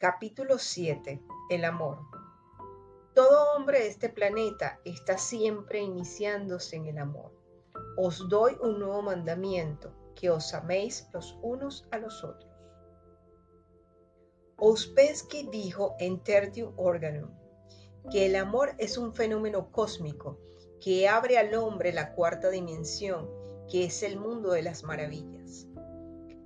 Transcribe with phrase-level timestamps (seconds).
[0.00, 1.20] Capítulo 7.
[1.50, 1.98] El amor.
[3.16, 7.32] Todo hombre de este planeta está siempre iniciándose en el amor.
[7.96, 12.48] Os doy un nuevo mandamiento, que os améis los unos a los otros.
[14.58, 17.32] Ouspensky dijo en Tertium Organum
[18.08, 20.38] que el amor es un fenómeno cósmico
[20.80, 23.28] que abre al hombre la cuarta dimensión,
[23.68, 25.66] que es el mundo de las maravillas.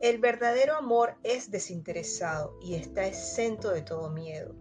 [0.02, 4.52] El verdadero amor es desinteresado y está exento de todo miedo.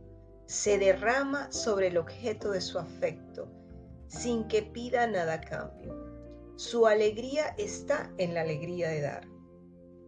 [0.45, 3.47] Se derrama sobre el objeto de su afecto,
[4.05, 5.95] sin que pida nada a cambio.
[6.57, 9.27] Su alegría está en la alegría de dar.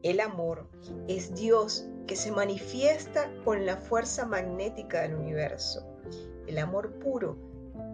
[0.04, 0.70] El amor
[1.08, 5.84] es Dios que se manifiesta con la fuerza magnética del universo.
[6.46, 7.40] El amor puro,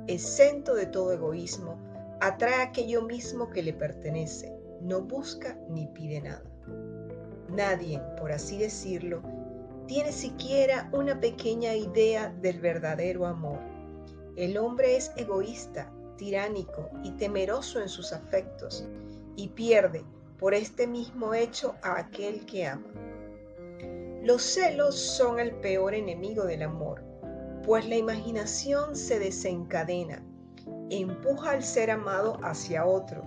[0.08, 1.80] exento de todo egoísmo,
[2.20, 6.44] atrae aquello mismo que le pertenece, no busca ni pide nada.
[7.52, 9.21] Nadie, por así decirlo,
[9.88, 13.59] tiene siquiera una pequeña idea del verdadero amor.
[14.35, 18.86] El hombre es egoísta, tiránico y temeroso en sus afectos
[19.36, 20.03] y pierde
[20.38, 22.88] por este mismo hecho a aquel que ama.
[24.23, 27.03] Los celos son el peor enemigo del amor,
[27.66, 30.23] pues la imaginación se desencadena,
[30.89, 33.23] empuja al ser amado hacia otro,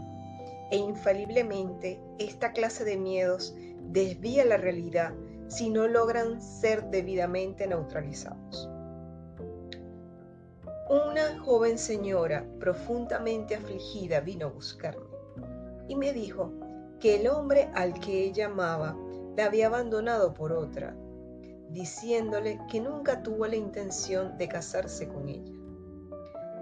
[0.71, 3.55] e infaliblemente esta clase de miedos
[3.91, 5.13] desvía la realidad
[5.49, 8.69] si no logran ser debidamente neutralizados.
[10.89, 15.07] Una joven señora profundamente afligida vino a buscarme
[15.89, 16.53] y me dijo
[17.01, 18.97] que el hombre al que ella amaba
[19.37, 20.95] la había abandonado por otra,
[21.71, 25.53] diciéndole que nunca tuvo la intención de casarse con ella.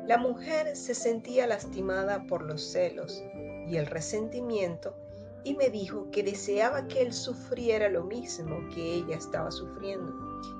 [0.06, 3.22] La mujer se sentía lastimada por los celos
[3.68, 4.96] y el resentimiento
[5.44, 10.12] y me dijo que deseaba que él sufriera lo mismo que ella estaba sufriendo.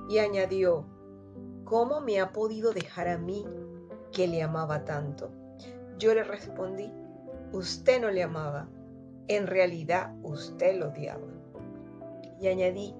[0.08, 0.86] Y añadió,
[1.64, 3.46] ¿cómo me ha podido dejar a mí
[4.12, 5.30] que le amaba tanto?
[5.98, 6.90] Yo le respondí,
[7.52, 8.68] usted no le amaba,
[9.28, 11.26] en realidad usted lo odiaba.
[12.40, 12.94] Y añadí,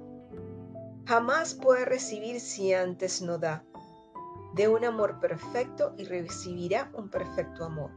[1.07, 3.65] jamás puede recibir si antes no da.
[4.55, 7.93] De un amor perfecto y recibirá un perfecto amor.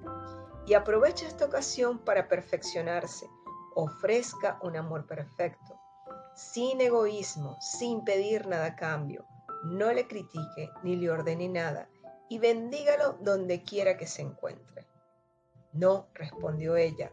[0.67, 3.27] Y aprovecha esta ocasión para perfeccionarse
[3.75, 5.79] ofrezca un amor perfecto,
[6.35, 9.25] sin egoísmo, sin pedir nada a cambio.
[9.65, 11.89] No le critique ni le ordene nada
[12.29, 14.87] y bendígalo donde quiera que se encuentre.
[15.71, 17.11] No, respondió ella,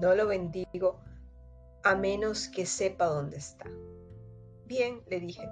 [0.00, 1.00] no lo bendigo
[1.84, 3.66] a menos que sepa dónde está.
[4.66, 5.48] Bien, le dije,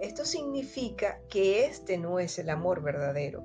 [0.00, 3.44] esto significa que este no es el amor verdadero.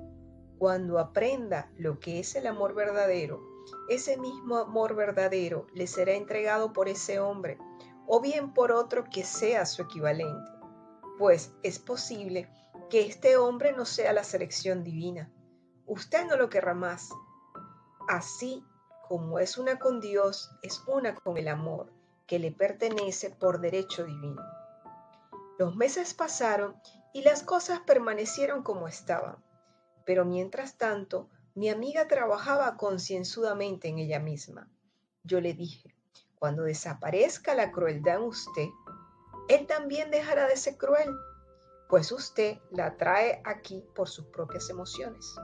[0.58, 3.55] Cuando aprenda lo que es el amor verdadero,
[3.88, 7.58] ese mismo amor verdadero le será entregado por ese hombre
[8.06, 10.50] o bien por otro que sea su equivalente,
[11.18, 12.48] pues es posible
[12.90, 15.30] que este hombre no sea la selección divina.
[15.86, 17.10] Usted no lo querrá más.
[18.08, 18.64] Así
[19.08, 21.92] como es una con Dios, es una con el amor
[22.26, 24.42] que le pertenece por derecho divino.
[25.58, 26.76] Los meses pasaron
[27.12, 29.36] y las cosas permanecieron como estaban,
[30.04, 34.70] pero mientras tanto mi amiga trabajaba concienzudamente en ella misma.
[35.24, 35.96] Yo le dije,
[36.38, 38.68] cuando desaparezca la crueldad en usted,
[39.48, 41.08] él también dejará de ser cruel,
[41.88, 45.34] pues usted la trae aquí por sus propias emociones.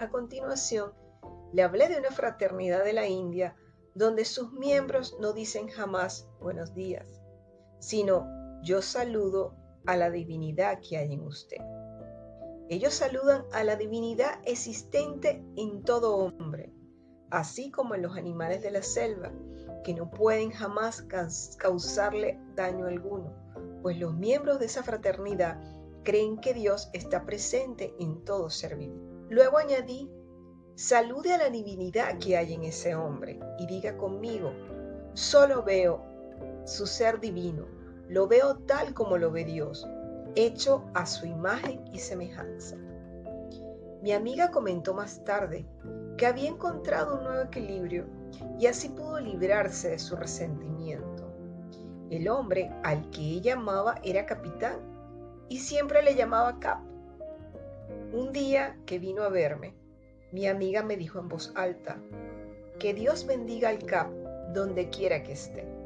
[0.00, 0.92] A continuación,
[1.52, 3.54] le hablé de una fraternidad de la India
[3.94, 7.06] donde sus miembros no dicen jamás buenos días,
[7.78, 8.26] sino
[8.64, 9.54] yo saludo
[9.86, 11.58] a la divinidad que hay en usted.
[12.70, 16.72] Ellos saludan a la divinidad existente en todo hombre,
[17.28, 19.32] así como en los animales de la selva,
[19.82, 21.04] que no pueden jamás
[21.58, 23.34] causarle daño alguno,
[23.82, 25.60] pues los miembros de esa fraternidad
[26.04, 28.94] creen que Dios está presente en todo ser vivo.
[29.28, 30.08] Luego añadí,
[30.76, 34.52] salude a la divinidad que hay en ese hombre y diga conmigo,
[35.14, 36.04] solo veo
[36.66, 37.66] su ser divino,
[38.06, 39.88] lo veo tal como lo ve Dios,
[40.34, 42.76] hecho a su imagen y semejanza.
[44.02, 45.66] Mi amiga comentó más tarde
[46.16, 48.06] que había encontrado un nuevo equilibrio
[48.58, 51.30] y así pudo librarse de su resentimiento.
[52.10, 54.78] El hombre al que ella amaba era capitán
[55.48, 56.80] y siempre le llamaba Cap.
[58.12, 59.74] Un día que vino a verme,
[60.32, 61.98] mi amiga me dijo en voz alta,
[62.78, 64.10] que Dios bendiga al Cap
[64.54, 65.79] donde quiera que esté.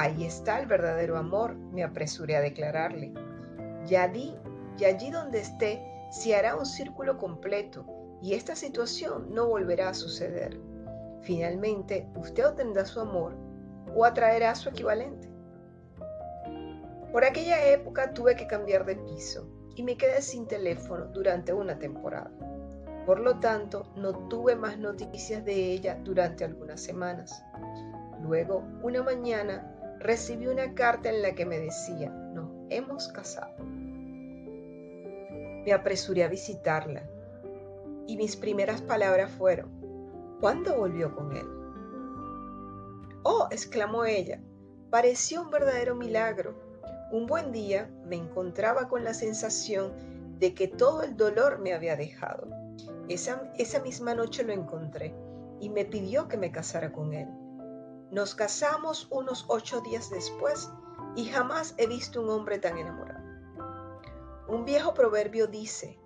[0.00, 3.12] Ahí está el verdadero amor, me apresuré a declararle.
[3.86, 4.34] Y allí,
[4.78, 7.84] y allí donde esté, se hará un círculo completo
[8.22, 10.58] y esta situación no volverá a suceder.
[11.20, 13.36] Finalmente, usted obtendrá su amor
[13.94, 15.28] o atraerá su equivalente.
[17.12, 21.78] Por aquella época tuve que cambiar de piso y me quedé sin teléfono durante una
[21.78, 22.30] temporada.
[23.04, 27.44] Por lo tanto, no tuve más noticias de ella durante algunas semanas.
[28.22, 33.54] Luego, una mañana, recibí una carta en la que me decía, nos hemos casado.
[35.64, 37.08] Me apresuré a visitarla
[38.06, 41.46] y mis primeras palabras fueron, ¿cuándo volvió con él?
[43.22, 44.40] Oh, exclamó ella,
[44.88, 46.54] pareció un verdadero milagro.
[47.12, 49.92] Un buen día me encontraba con la sensación
[50.38, 52.48] de que todo el dolor me había dejado.
[53.08, 55.14] Esa, esa misma noche lo encontré
[55.60, 57.28] y me pidió que me casara con él.
[58.10, 60.68] Nos casamos unos ocho días después
[61.14, 63.20] y jamás he visto un hombre tan enamorado.
[64.48, 65.96] Un viejo proverbio dice,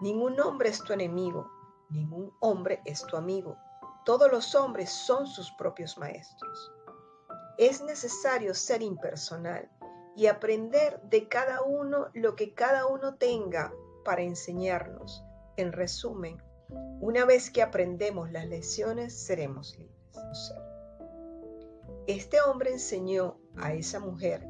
[0.00, 1.50] ningún hombre es tu enemigo,
[1.88, 3.56] ningún hombre es tu amigo.
[4.04, 6.72] Todos los hombres son sus propios maestros.
[7.58, 9.68] Es necesario ser impersonal
[10.14, 13.72] y aprender de cada uno lo que cada uno tenga
[14.04, 15.24] para enseñarnos.
[15.56, 16.40] En resumen,
[17.00, 20.54] una vez que aprendemos las lecciones, seremos libres.
[22.12, 24.44] Este hombre enseñó a esa mujer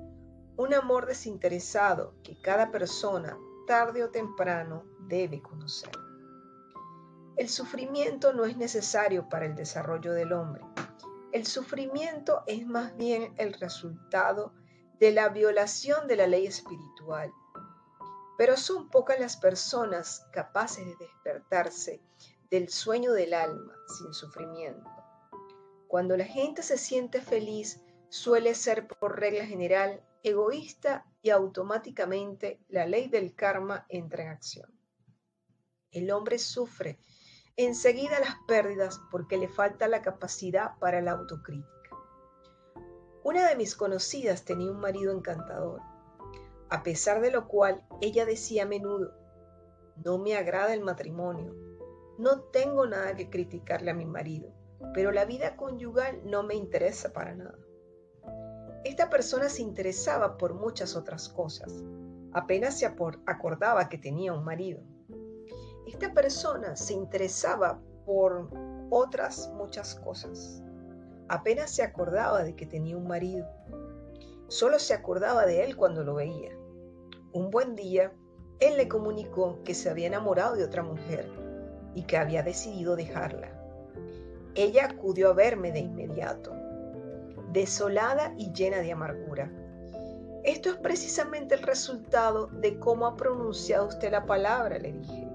[0.56, 5.90] un amor desinteresado que cada persona, tarde o temprano, debe conocer.
[7.36, 10.64] El sufrimiento no es necesario para el desarrollo del hombre.
[11.32, 14.54] El sufrimiento es más bien el resultado
[14.98, 17.30] de la violación de la ley espiritual.
[18.38, 22.00] Pero son pocas las personas capaces de despertarse
[22.50, 24.99] del sueño del alma sin sufrimiento.
[25.90, 32.86] Cuando la gente se siente feliz, suele ser por regla general egoísta y automáticamente la
[32.86, 34.70] ley del karma entra en acción.
[35.90, 37.00] El hombre sufre
[37.56, 41.90] enseguida las pérdidas porque le falta la capacidad para la autocrítica.
[43.24, 45.80] Una de mis conocidas tenía un marido encantador,
[46.68, 49.12] a pesar de lo cual ella decía a menudo,
[49.96, 51.52] no me agrada el matrimonio,
[52.16, 54.54] no tengo nada que criticarle a mi marido,
[54.94, 57.58] pero la vida conyugal no me interesa para nada.
[58.84, 61.72] Esta persona se interesaba por muchas otras cosas,
[62.32, 64.80] apenas se acordaba que tenía un marido
[65.90, 68.48] esta persona se interesaba por
[68.90, 70.62] otras muchas cosas.
[71.28, 73.46] Apenas se acordaba de que tenía un marido.
[74.46, 76.56] Solo se acordaba de él cuando lo veía.
[77.32, 78.12] Un buen día,
[78.60, 81.28] él le comunicó que se había enamorado de otra mujer
[81.94, 83.59] y que había decidido dejarla.
[84.54, 86.52] Ella acudió a verme de inmediato,
[87.52, 89.50] desolada y llena de amargura.
[90.44, 95.30] Esto es precisamente el resultado de cómo ha pronunciado usted la palabra, le dije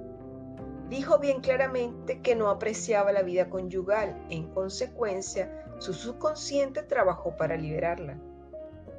[0.89, 4.25] dijo bien claramente que no apreciaba la vida conyugal.
[4.29, 8.17] En consecuencia, su subconsciente trabajó para liberarla.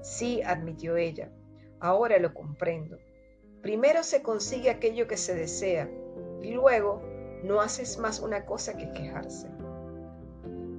[0.03, 1.31] Sí, admitió ella,
[1.81, 2.99] ahora lo comprendo.
[3.63, 5.91] Primero se consigue aquello que se desea
[6.43, 7.03] y luego
[7.43, 9.49] no haces más una cosa que quejarse.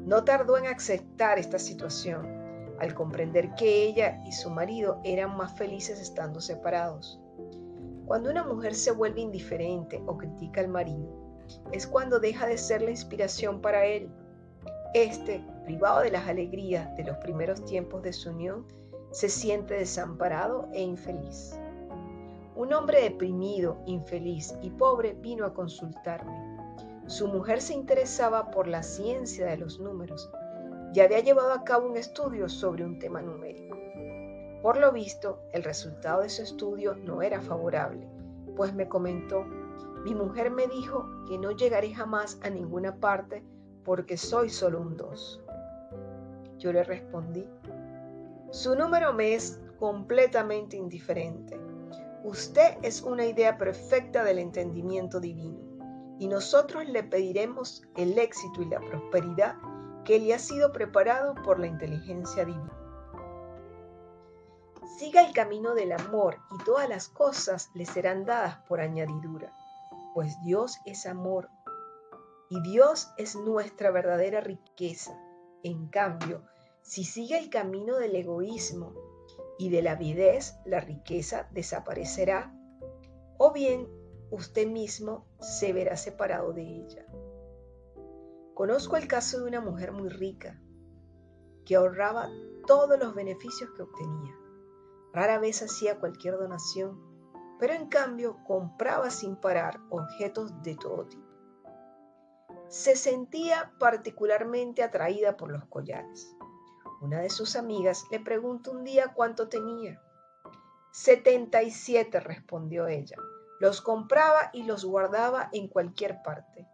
[0.07, 2.25] No tardó en aceptar esta situación
[2.79, 7.19] al comprender que ella y su marido eran más felices estando separados.
[8.05, 11.09] Cuando una mujer se vuelve indiferente o critica al marido,
[11.73, 14.09] es cuando deja de ser la inspiración para él.
[14.93, 18.65] Este, privado de las alegrías de los primeros tiempos de su unión,
[19.11, 21.59] se siente desamparado e infeliz.
[22.55, 26.46] Un hombre deprimido, infeliz y pobre vino a consultarme.
[27.07, 30.29] Su mujer se interesaba por la ciencia de los números
[30.93, 33.77] y había llevado a cabo un estudio sobre un tema numérico.
[34.61, 38.05] Por lo visto, el resultado de su estudio no era favorable,
[38.57, 39.45] pues me comentó,
[40.03, 43.41] mi mujer me dijo que no llegaré jamás a ninguna parte
[43.85, 45.41] porque soy solo un dos.
[46.57, 47.47] Yo le respondí,
[48.51, 51.57] su número me es completamente indiferente.
[52.25, 55.66] Usted es una idea perfecta del entendimiento divino
[56.19, 59.55] y nosotros le pediremos el éxito y la prosperidad
[60.03, 62.73] que le ha sido preparado por la inteligencia divina.
[64.97, 69.53] Siga el camino del amor y todas las cosas le serán dadas por añadidura,
[70.13, 71.49] pues Dios es amor
[72.49, 75.15] y Dios es nuestra verdadera riqueza.
[75.63, 76.41] En cambio,
[76.81, 78.93] si sigue el camino del egoísmo
[79.59, 82.53] y de la avidez, la riqueza desaparecerá,
[83.37, 83.87] o bien
[84.31, 87.05] usted mismo se verá separado de ella.
[88.53, 90.59] Conozco el caso de una mujer muy rica
[91.65, 92.29] que ahorraba
[92.65, 94.35] todos los beneficios que obtenía
[95.17, 97.01] Rara vez hacía cualquier donación,
[97.59, 101.25] pero en cambio compraba sin parar objetos de todo tipo.
[102.67, 106.35] Se sentía particularmente atraída por los collares.
[107.01, 109.99] Una de sus amigas le preguntó un día cuánto tenía.
[110.91, 113.17] Setenta y siete, respondió ella.
[113.59, 116.67] Los compraba y los guardaba en cualquier parte,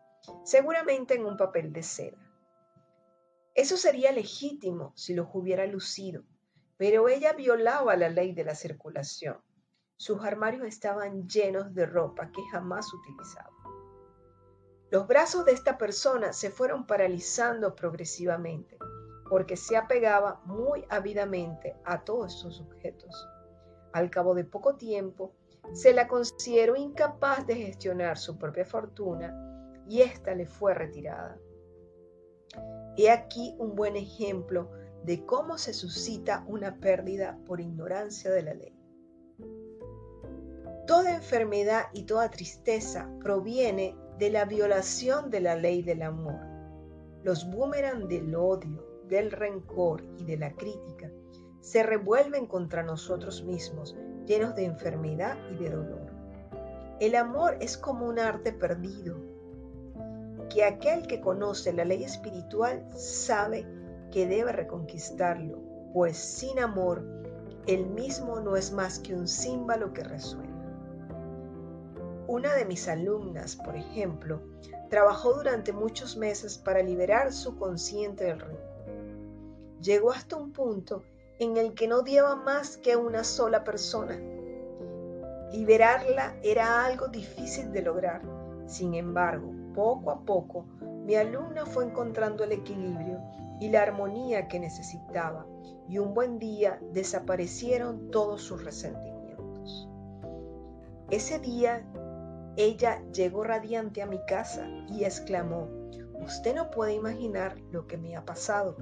[0.43, 2.17] seguramente en un papel de seda.
[3.55, 6.23] Eso sería legítimo si los hubiera lucido,
[6.77, 9.39] pero ella violaba la ley de la circulación.
[9.95, 13.51] Sus armarios estaban llenos de ropa que jamás utilizaba.
[14.89, 18.77] Los brazos de esta persona se fueron paralizando progresivamente
[19.29, 23.27] porque se apegaba muy ávidamente a todos sus objetos.
[23.91, 25.33] Al cabo de poco tiempo,
[25.71, 29.33] se la consideró incapaz de gestionar su propia fortuna
[29.87, 31.39] y ésta le fue retirada.
[32.97, 34.69] He aquí un buen ejemplo
[35.03, 38.77] de cómo se suscita una pérdida por ignorancia de la ley.
[40.85, 46.39] Toda enfermedad y toda tristeza proviene de la violación de la ley del amor.
[47.23, 51.09] Los boomerang del odio, del rencor y de la crítica
[51.61, 56.11] se revuelven contra nosotros mismos, llenos de enfermedad y de dolor.
[56.99, 59.17] El amor es como un arte perdido,
[60.49, 63.65] que aquel que conoce la ley espiritual sabe
[64.11, 65.57] que debe reconquistarlo,
[65.93, 67.03] pues sin amor,
[67.65, 70.53] el mismo no es más que un símbolo que resuena.
[72.27, 74.41] Una de mis alumnas, por ejemplo,
[74.89, 78.73] trabajó durante muchos meses para liberar su consciente del rencor.
[79.81, 81.03] Llegó hasta un punto
[81.39, 84.19] en el que no odiaba más que una sola persona.
[85.51, 88.21] Liberarla era algo difícil de lograr.
[88.65, 90.65] Sin embargo, poco a poco,
[91.05, 93.19] mi alumna fue encontrando el equilibrio
[93.59, 95.45] y la armonía que necesitaba,
[95.87, 99.89] y un buen día desaparecieron todos sus resentimientos.
[101.09, 101.85] Ese día,
[102.55, 105.67] ella llegó radiante a mi casa y exclamó,
[106.19, 108.75] usted no puede imaginar lo que me ha pasado.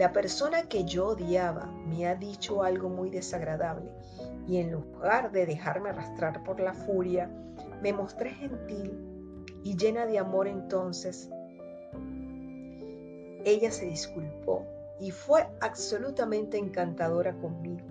[0.00, 3.92] La persona que yo odiaba me ha dicho algo muy desagradable
[4.48, 7.30] y en lugar de dejarme arrastrar por la furia,
[7.82, 8.98] me mostré gentil
[9.62, 11.28] y llena de amor entonces.
[13.44, 14.64] Ella se disculpó
[15.00, 17.84] y fue absolutamente encantadora conmigo.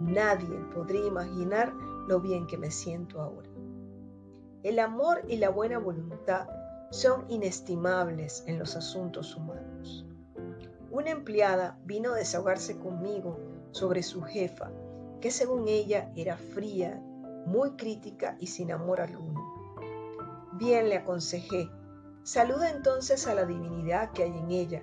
[0.00, 1.72] Nadie podría imaginar
[2.08, 3.48] lo bien que me siento ahora.
[4.64, 6.48] El amor y la buena voluntad
[6.90, 10.09] son inestimables en los asuntos humanos.
[10.90, 13.38] Una empleada vino a desahogarse conmigo
[13.70, 14.72] sobre su jefa,
[15.20, 17.00] que según ella era fría,
[17.46, 19.40] muy crítica y sin amor alguno.
[20.54, 21.70] Bien le aconsejé,
[22.24, 24.82] saluda entonces a la divinidad que hay en ella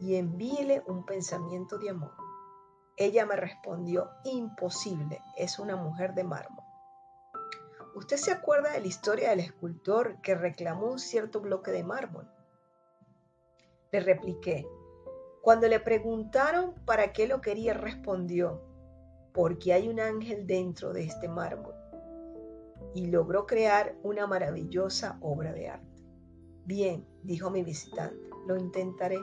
[0.00, 2.12] y envíele un pensamiento de amor.
[2.96, 6.64] Ella me respondió, imposible, es una mujer de mármol.
[7.96, 12.30] ¿Usted se acuerda de la historia del escultor que reclamó un cierto bloque de mármol?
[13.90, 14.68] Le repliqué,
[15.42, 18.60] cuando le preguntaron para qué lo quería, respondió,
[19.32, 21.74] porque hay un ángel dentro de este mármol.
[22.94, 26.02] Y logró crear una maravillosa obra de arte.
[26.64, 29.18] Bien, dijo mi visitante, lo intentaré.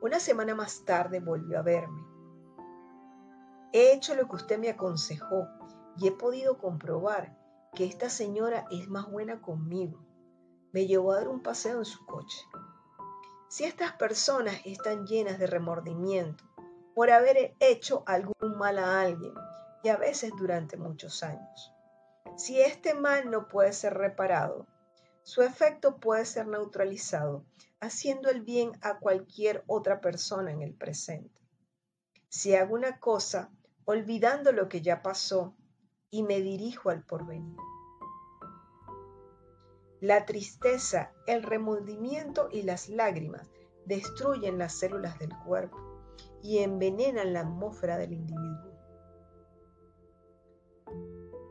[0.00, 2.02] Una semana más tarde volvió a verme.
[3.72, 5.48] He hecho lo que usted me aconsejó
[5.98, 7.36] y he podido comprobar
[7.74, 9.98] que esta señora es más buena conmigo.
[10.72, 12.38] Me llevó a dar un paseo en su coche.
[13.54, 16.42] Si estas personas están llenas de remordimiento
[16.92, 19.32] por haber hecho algún mal a alguien
[19.84, 21.72] y a veces durante muchos años,
[22.36, 24.66] si este mal no puede ser reparado,
[25.22, 27.44] su efecto puede ser neutralizado
[27.78, 31.40] haciendo el bien a cualquier otra persona en el presente.
[32.28, 33.52] Si hago una cosa
[33.84, 35.54] olvidando lo que ya pasó
[36.10, 37.56] y me dirijo al porvenir.
[40.00, 43.50] La tristeza, el remordimiento y las lágrimas
[43.86, 45.78] destruyen las células del cuerpo
[46.42, 48.74] y envenenan la atmósfera del individuo.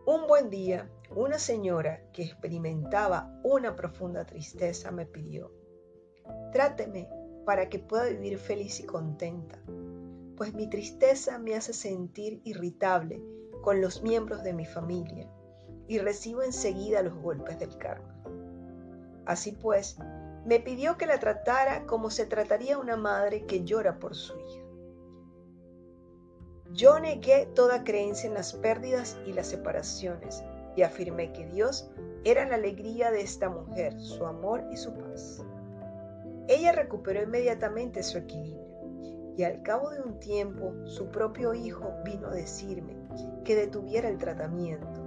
[0.05, 5.51] Un buen día, una señora que experimentaba una profunda tristeza me pidió,
[6.51, 7.07] tráteme
[7.45, 9.59] para que pueda vivir feliz y contenta,
[10.35, 13.21] pues mi tristeza me hace sentir irritable
[13.61, 15.31] con los miembros de mi familia
[15.87, 18.12] y recibo enseguida los golpes del karma.
[19.25, 19.97] Así pues,
[20.45, 24.63] me pidió que la tratara como se trataría una madre que llora por su hija.
[26.71, 30.43] Yo negué toda creencia en las pérdidas y las separaciones
[30.75, 31.89] y afirmé que Dios
[32.23, 35.43] era la alegría de esta mujer, su amor y su paz.
[36.47, 38.63] Ella recuperó inmediatamente su equilibrio
[39.37, 42.95] y al cabo de un tiempo su propio hijo vino a decirme
[43.43, 45.01] que detuviera el tratamiento,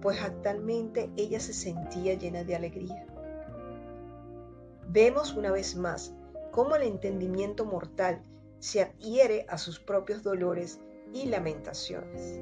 [0.00, 3.06] pues actualmente ella se sentía llena de alegría.
[4.88, 6.14] Vemos una vez más
[6.50, 8.22] cómo el entendimiento mortal
[8.58, 10.80] se adhiere a sus propios dolores
[11.12, 12.40] y lamentaciones.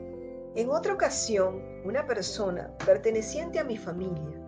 [0.54, 4.40] En otra ocasión, una persona perteneciente a mi familia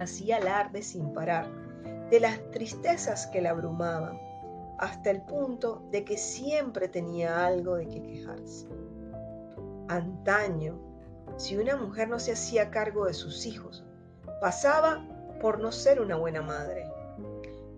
[0.00, 1.46] hacía alarde sin parar
[2.10, 4.18] de las tristezas que la abrumaban,
[4.78, 8.66] hasta el punto de que siempre tenía algo de que quejarse.
[9.88, 10.78] Antaño,
[11.36, 13.84] si una mujer no se hacía cargo de sus hijos,
[14.40, 15.06] pasaba
[15.40, 16.86] por no ser una buena madre.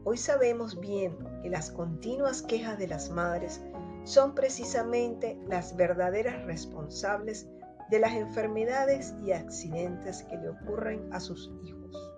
[0.05, 3.63] Hoy sabemos bien que las continuas quejas de las madres
[4.05, 7.47] son precisamente las verdaderas responsables
[7.89, 12.13] de las enfermedades y accidentes que le ocurren a sus hijos.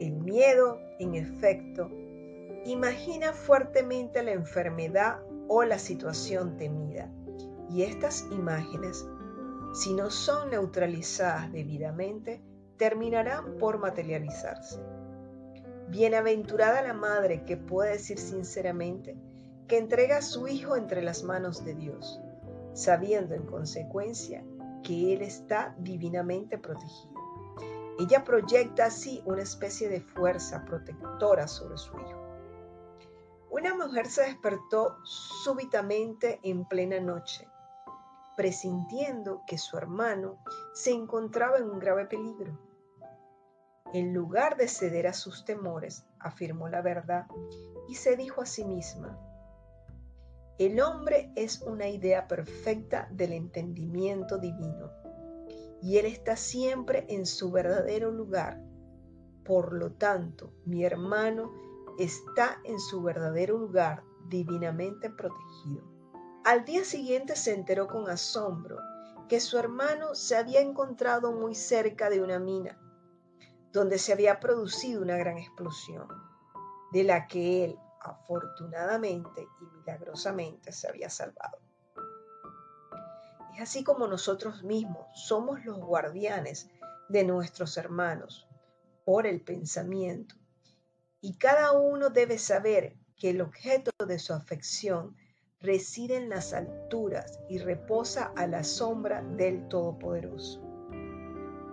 [0.00, 1.88] El miedo, en efecto,
[2.64, 7.10] imagina fuertemente la enfermedad o la situación temida,
[7.70, 9.06] y estas imágenes,
[9.74, 12.40] si no son neutralizadas debidamente,
[12.78, 14.80] terminarán por materializarse.
[15.88, 19.16] Bienaventurada la madre que puede decir sinceramente
[19.66, 22.20] que entrega a su hijo entre las manos de Dios,
[22.72, 24.44] sabiendo en consecuencia
[24.82, 27.14] que Él está divinamente protegido.
[27.98, 32.28] Ella proyecta así una especie de fuerza protectora sobre su hijo.
[33.50, 37.48] Una mujer se despertó súbitamente en plena noche,
[38.36, 40.38] presintiendo que su hermano
[40.74, 42.67] se encontraba en un grave peligro.
[43.94, 47.26] En lugar de ceder a sus temores, afirmó la verdad
[47.88, 49.18] y se dijo a sí misma,
[50.58, 54.90] el hombre es una idea perfecta del entendimiento divino
[55.80, 58.60] y él está siempre en su verdadero lugar.
[59.42, 61.50] Por lo tanto, mi hermano
[61.98, 65.82] está en su verdadero lugar, divinamente protegido.
[66.44, 68.76] Al día siguiente se enteró con asombro
[69.30, 72.78] que su hermano se había encontrado muy cerca de una mina
[73.72, 76.08] donde se había producido una gran explosión,
[76.92, 81.58] de la que él afortunadamente y milagrosamente se había salvado.
[83.54, 86.70] Es así como nosotros mismos somos los guardianes
[87.08, 88.46] de nuestros hermanos
[89.04, 90.36] por el pensamiento,
[91.20, 95.16] y cada uno debe saber que el objeto de su afección
[95.60, 100.67] reside en las alturas y reposa a la sombra del Todopoderoso.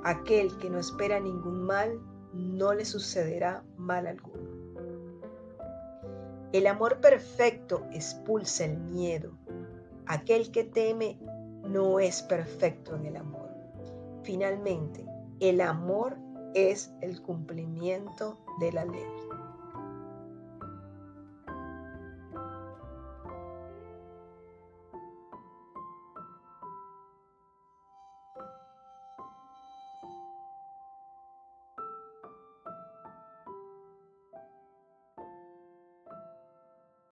[0.05, 1.99] Aquel que no espera ningún mal,
[2.31, 4.51] no le sucederá mal alguno.
[6.53, 9.31] El amor perfecto expulsa el miedo.
[10.05, 11.17] Aquel que teme
[11.63, 13.49] no es perfecto en el amor.
[14.21, 15.03] Finalmente,
[15.39, 16.19] el amor
[16.53, 19.24] es el cumplimiento de la ley.